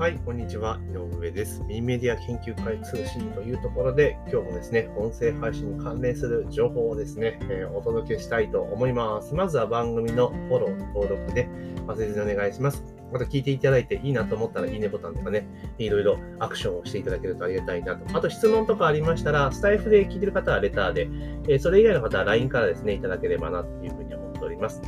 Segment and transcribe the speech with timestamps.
[0.00, 0.80] はい、こんにちは。
[0.94, 1.62] 井上です。
[1.64, 9.34] ミンメディア研究会通信というところで、今日もですね、音声配信に関連する情報をですね、えー、お届けしたいと思います。
[9.34, 11.50] まずは番組のフォロー、登録で
[11.86, 12.82] 忘れずにお願いします。
[13.12, 18.16] また聞いていただいていいなと思ったら、いいねボタンとかね、いろいろアクションをしていただけるとありがたいなと。
[18.16, 21.10] あと質問とかありましたら、スタイフで聞いてる方はレターで、
[21.46, 24.80] えー、それ以外の方は LINE からですね、いただければなというふうに思っております。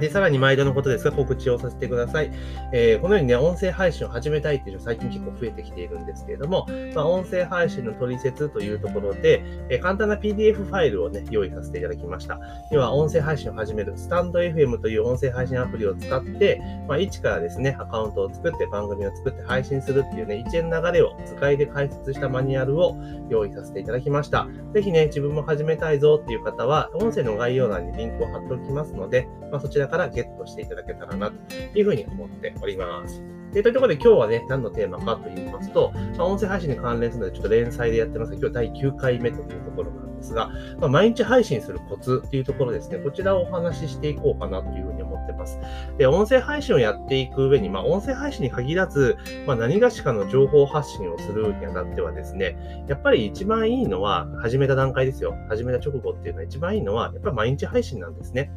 [0.00, 2.30] で、さらに毎度のことですが、告知をさせてください。
[2.72, 12.38] えー、このようにね、音声配信を始めたいっていう人最近結構増えてきているんですけれども、まあ、音声配信の取説というところで、えー、簡単な PDF ファイルをね、用意させていただきました。
[12.70, 22.96] 要は、音声配信を始める、スタンド FM という音声配信アプリを使って、まあ、一からですね、アカウントを作って、番組を作って配信するっていうね、一連の流れを図解で解説したマニュアルを
[23.30, 24.48] 用意させていただきました。
[24.72, 33.22] ぜひね、自分も始めたいぞっていう方は、音声の概要欄にリンクを貼っておきますので、まあ、そちらからゲットしていただけたらな、というふうに思っております。
[33.54, 45.60] で、というところで今日はね、何のテーマかと言いますと、まあ、音声配信に関連するのでちょっと連載でやってますが、今日第9回目というところなんですが、まあ、毎日配信するコツっていうところですね、こちらをお話ししていこうかなというふうに思ってます。
[45.96, 55.32] で、音声配信をやっていく上に、まあ、音声配信に限らず、まあ、何がしかの情報発信をするにあたってはですね、やっぱり一番いいのは、始めた段階ですよ。
[55.48, 58.50] 始めた直後っていうのは一番いいのは、やっぱり毎日配信なんですね。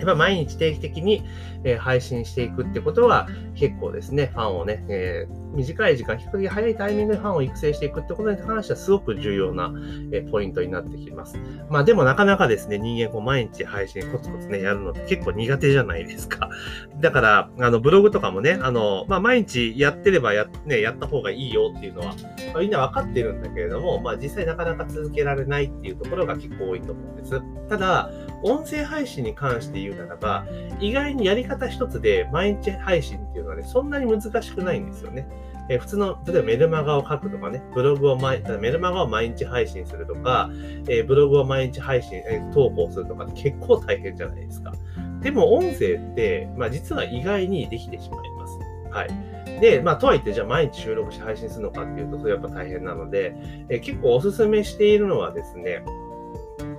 [0.00, 1.22] やっぱ毎日定期的に、
[1.64, 9.72] え、配信していくってことは結構ですね、ファンをね、えー短い時間、比較的早いタイミングでファンを育成していくってことに関してはすごく重要な、
[10.12, 11.38] えポイントになってきます。
[11.68, 16.50] まあでもなかなかですね、人間こう毎日配信コツコツね、やるのって結構苦手じゃないですか。
[17.00, 22.12] だから、あの、ブログとかもね、あの、まあ毎日やってればや、ね、やった方がいいよっていうのは、ま
[22.56, 27.40] あ、みんなわかってるんだけれども、まあ実際なかなか続けられないっていうところが結構多いと思うんです。
[27.68, 28.10] ただ、
[28.42, 30.46] 音声配信に関して言うならば、
[30.80, 35.26] 意外にやり方一つで毎日配信っていうのはね、そんなに難しくないんですよね。
[35.70, 40.50] え普通の、例えばメルマガを書くとかね、ブログを毎、メルマガを毎日配信するとか、
[40.88, 44.72] えブログを毎日配信、え投稿するとかって結構大変じゃないですか。
[45.20, 48.58] でも音声って、まあ実は意外にできてしまいます。
[48.90, 49.60] はい。
[49.60, 53.36] で、まあ、とはいって、じゃあ毎日収録して配信するのかっていうと、それやっぱ大変なので、
[53.68, 55.84] え結構おすすめしているのはですね、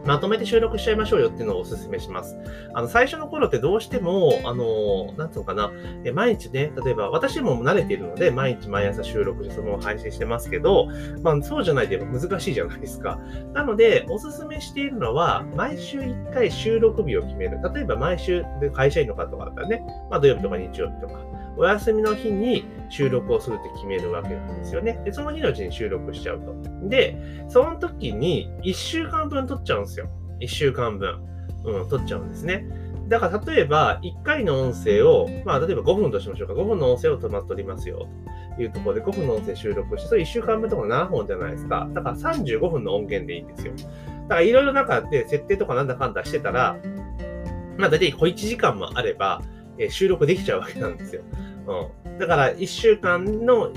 [0.06, 2.38] まとめて収録しちゃいましょうよっていうのをお勧めします。
[2.74, 5.72] あの、最初の頃ってどうしても、あの、なんつうのかな、
[6.04, 10.88] え毎日ね、例えば私も慣れているので、毎日毎朝収録してそのまま配信してますけど、
[11.22, 13.20] まあ、そうじゃないとやっぱ難しいじゃないですか。
[13.54, 17.60] なので、お勧めしているのは、毎週1回収録日を決める。
[17.74, 21.20] 例えば毎週で会社員の方とかだったらね、まあ土曜日とか日曜日とか、
[21.58, 25.00] お休みの日に収録をするって決めるわけなんですよね。
[25.06, 26.56] で、その日のうちに収録しちゃうと。
[26.90, 27.18] で、
[27.48, 30.10] その時に1週間分撮っちゃうんですよ。
[30.40, 31.24] 1週間分。
[31.64, 32.66] うん、撮っちゃうんですね。
[33.08, 36.54] だから例えば、1回の音声を、まあ、例えば5分としましょうか。
[36.54, 38.08] 5分の音声を止まっておりますよ。
[38.56, 41.90] というところで5分の音声収録して、それ1週間分とか7本じゃないですか。
[41.94, 43.74] だから35分の音源でいいんですよ。
[43.76, 43.84] だ
[44.30, 46.78] からいろいろ中で設定とかなんだかんだしてたら、
[47.78, 49.42] まあ大体小1時間もあれば、
[49.78, 51.22] え、収録できちゃうわけなんですよ。
[52.06, 52.18] うん。
[52.18, 53.72] だから1週間の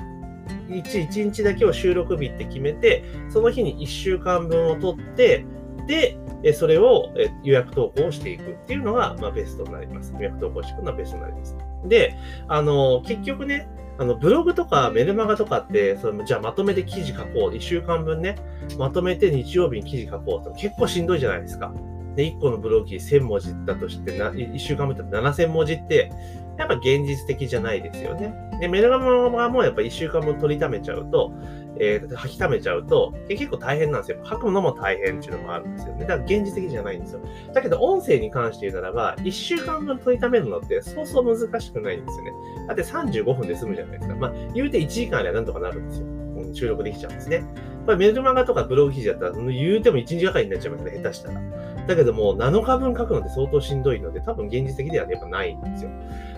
[0.69, 5.45] 1、1日だけを収録日って決めて、その日に1週間分を取って、
[5.87, 7.11] で、それを
[7.43, 10.13] 予約投稿していくっていうのが、まあ、ベストになります。
[10.15, 11.57] 予約投稿していくのはベストになります。
[11.87, 12.17] で、
[12.49, 13.69] あの、結局ね、
[13.99, 17.55] あの、ブログとかメルマガとかって、そのじゃあまとめて記事書こう。
[17.55, 18.37] 1週間分ね、
[18.79, 20.53] まとめて日曜日に記事書こうと。
[20.55, 21.73] 結構しんどいじゃないですか。
[22.17, 26.11] で、1個のブログ記事1000文字だとしてな、1週間分だと7000文字って、
[26.59, 28.33] やっぱ現実的じゃないですよね。
[28.61, 31.33] で、メルマガもやっぱ1週間分取りためちゃうと、
[31.81, 34.19] えー、吐きためちゃうと、結構大変なんですよ。
[34.23, 36.01] 吐くのも大変っていうのもあるんですよね。
[36.03, 37.21] だから現実的じゃないんですよ。
[37.53, 42.33] だけど、音声に関して言うならば、1週間分取りためるのってそうそう難しくないんですよね。
[42.69, 44.15] だって35分で済むじゃないですか。
[44.15, 46.07] まあ、言うて1時間あればなんとかなるんですよ。
[46.07, 47.45] うん、収録できちゃうんですね。
[47.87, 51.41] まあ、メルマガとかブログ記事だったら、言うても1日がかりになっちゃいますね、下手したら。
[51.87, 55.91] だけども、7日分書くのって相当しんどいので、多分現実的ではやっぱないんですよ。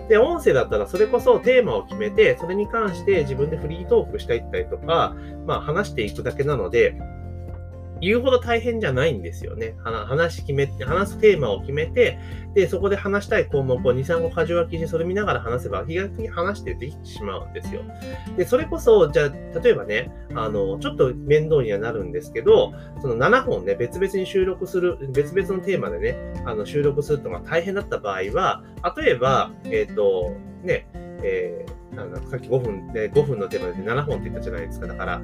[0.09, 5.15] で、音声だったらそれこそテーマを決めて、それに関して自分でフリートークしたいったりとか、
[5.45, 6.95] まあ話していくだけなので、
[8.01, 9.75] 言うほど大変じゃないんですよね。
[9.83, 12.19] 話決め、話すテーマを決めて、
[12.53, 17.81] で、そこで話したい項目を2、3個箇条書きして、それ見ながら話せば、気がに話してできてしまうんですよ。
[18.35, 28.63] で、それこそ、じゃあ、例えばね、あの、ちょっと面倒にはなるんですけど、その7本ね、別々に収録する、別々のテーマでね、あの、収録するのが大変だった場合は、
[28.97, 30.33] 例えば、えっ、ー、と、
[30.63, 30.87] ね、
[31.23, 34.87] えーあのさっき5分で、5分のテーマで7本って言ったじゃないですか。
[34.87, 35.21] だから、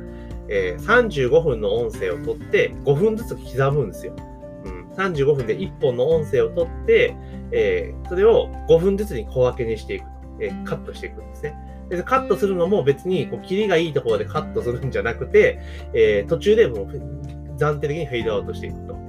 [0.50, 4.16] えー、35分の音声を取って5分ずつ刻むんですよ。
[4.66, 7.16] うん、35分で1本の音声を取って、
[7.52, 10.12] えー、それを5分ずつに小分けにしていくと、
[10.42, 11.56] えー、カットしていくんですね。
[11.90, 15.60] でカットするのも別にこう、切りがいいところでカットするんじゃなくて、
[15.94, 16.88] えー、途中でもう
[17.58, 19.03] 暫定的にフェードアウトしていくと。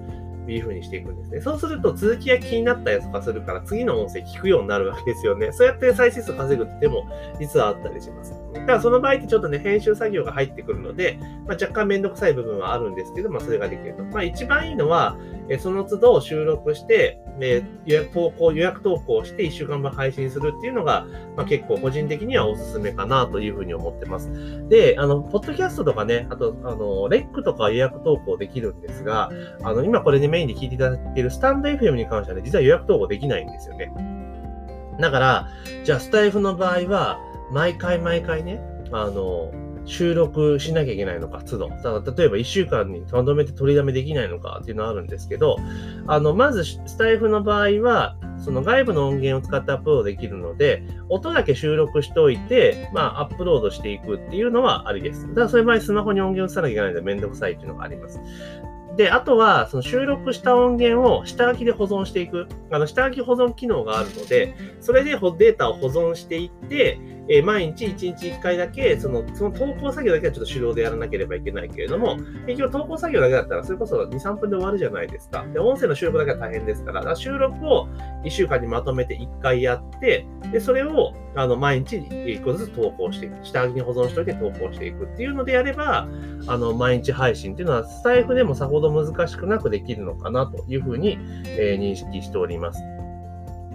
[0.53, 1.41] いう風にしていくんですね。
[1.41, 5.53] そうすると続きが気になったやつとかするから次の音声聞くようになるわけですよね。
[5.53, 7.07] そうやって再生数稼ぐって手も
[7.41, 8.35] 実はあったりします。
[8.55, 14.05] だからその場合ってちょっとね、編集作業が入ってくるので、まあ、若干めんどくさい部分はあるんですけど、まあそれができると。
[14.05, 15.17] まあ一番いいのは、
[15.49, 21.07] えその都度収録して、え予約投稿、予約投稿して1週間分配信するっていうのが、
[21.37, 24.31] まあ、結構個人的にはおすすめかなというふうに思ってます。
[24.69, 29.31] で、あの、ポッドキャストとかね、あと、あの、レックとか予約投稿できるんですが、
[29.63, 33.93] あの、今これでメインで聞いていただいているスタンド FM に関してはね、実は予約投稿できないんですよね。
[34.99, 35.49] だから、
[35.85, 37.21] じゃあスタイフの場合は、
[37.53, 38.61] 毎回毎回ね、
[38.91, 39.53] あの、
[39.87, 41.69] 収録しなきゃいけないのか、都度。
[41.69, 45.57] ただ、例えば1週間にまとめて取りだめできないのかっていうのはあるんですけど、
[46.09, 55.33] あの、まず、スタイフの場合は、その外部の音源を使ってアップロードできるので、音だけ収録しておいて、まあ、アップロードしていくっていうのはありです。
[55.35, 58.21] ただ、そういう場合、スマホに音源を移さなきゃいけないのでめんどくさいっていうのがあります。
[58.97, 62.47] で、あとは、その収録した音源を下書きで保存していく。
[62.71, 66.99] あの、下書き保存機能があるので、それでデータを保存していって、
[67.29, 72.17] えー、毎日1日1回だけ、その、その投稿作業だけはちょっと手動でやらなければいけないけれども、
[72.47, 75.45] 結局投稿作業だけだったら、それこそ2、3分で終わるじゃないですか。
[75.53, 77.89] で、音声の収録だけは大変ですから、から収録を
[78.25, 83.45] 1週間にまとめて1回やって、で、それを、あの、毎日1個ずつ投稿していく。
[83.45, 86.09] 下着に保存しておいて投稿していくっていうのでやれば、
[86.47, 92.81] あの、毎日配信っていうのは、スタイフでもさほど難しくなくできるのかなというふうに、えー、認識しております。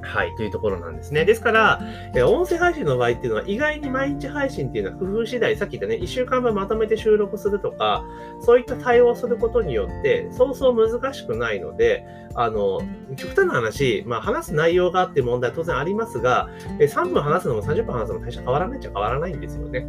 [0.01, 1.25] はい、というところなんですね。
[1.25, 1.81] ですから、
[2.15, 8.03] え音声配信の場合っていうのは、意外に毎日配信っていうのは工夫次第、さっき言ったね、1週間分まとめて収録するとか、
[8.41, 12.05] そういった対応をすることによって、そうそう難しくないので、
[12.35, 12.81] あの、
[13.15, 16.49] 極端な話、まあ、話す内容があって問題は当然ありますが、
[16.79, 19.87] え3分話すのも30分話すのも大して変わらないっちゃ変わらないんですよね。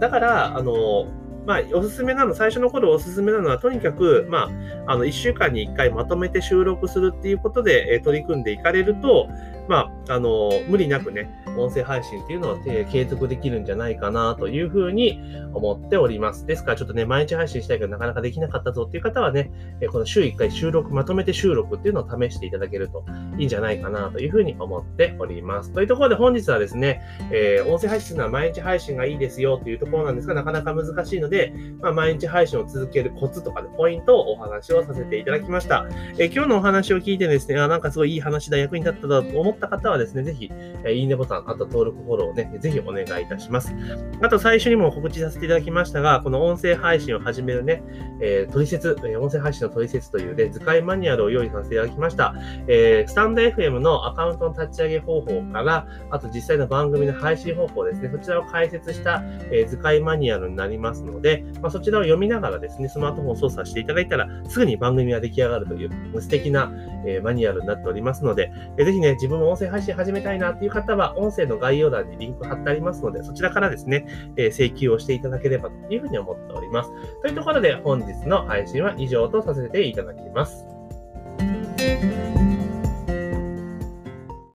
[0.00, 1.06] だから、あの、
[1.46, 4.50] まあ、おすすめなの、最初の頃おすすめなのは、とにかく、ま
[4.86, 9.28] あ、あの、1週間に1回まとめて収録するっていうことで、え取り組んでいかれると、
[9.68, 15.20] まあ、あの、無理なくね、音声配信っていうのは継続できるんじゃないかなというふうに
[15.54, 16.46] 思っております。
[16.46, 19.50] ですからちょっとね、毎日配信したいけどなかなかできなかったぞっていう方はね、
[19.90, 23.04] この週1回収録、まとめて収録っていうのを試していただけると
[23.38, 25.72] いいんじゃないかなというふうに思っております。
[25.72, 35.86] というところで本日はですね、えー、音声配信は毎日配信がいいですよというところなんですが、なかなか難しいので、まあ、毎日配信を続けるコツとかでポイントをお話をさせていただきました。
[36.18, 40.50] えー、今日のお話を聞いてですね、あなんかすごいいい話だ、役に立っただと思った方はですね、ぜひ、
[40.84, 43.74] えー、いいねボタン、あと登録、フォローね、ぜひお願いいたします。
[44.20, 47.82] あと最初にも告知させていただきましたが、この音声配信を始めるね、
[48.20, 52.34] えー、取説、音声配信の取説というね、図解マニュアルを用意させていただきました。
[52.66, 65.90] えー、スタンド FM のアカウントの立ち上げ方法から、あと実際の番組の配信方法ですね、そちらを解説した、えー、図解マニュアルになりますので、まあ、そちらを読みながらですね、スマートフォンを操作していただいたら、すぐに番組が出来上がるという
[66.20, 66.72] 素敵な、
[67.06, 74.06] えー、マニュアルになっておりますので、えー、ぜひね、自分も音声配信始めたいなっていう方は、音声の概要欄にリンク貼ってありますので、そちらからですね、
[74.36, 76.90] え、請求をしていただければというふうに思っております。
[77.22, 80.75] というところで、本日の配信は以上とさせていただきます。